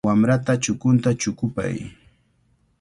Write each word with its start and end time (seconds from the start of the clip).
Wamrata 0.07 0.53
chukunta 0.63 1.09
chukupay. 1.21 1.75